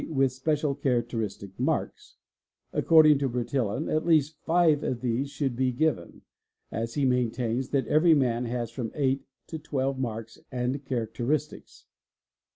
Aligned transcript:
with 0.09 0.31
special 0.33 0.73
characteristic 0.73 1.51
marks. 1.59 2.17
According 2.73 3.19
to 3.19 3.29
Bertillon 3.29 3.87
at 3.87 4.03
least 4.03 4.35
5 4.47 4.83
of 4.83 5.01
these 5.01 5.29
should 5.29 5.55
be 5.55 5.71
given, 5.71 6.23
as 6.71 6.95
he 6.95 7.05
maintains 7.05 7.69
that 7.69 7.85
every 7.85 8.15
man 8.15 8.45
has 8.45 8.71
from 8.71 8.91
8 8.95 9.23
to 9.45 9.59
12 9.59 9.99
marks 9.99 10.39
and 10.51 10.83
characteristics. 10.85 11.85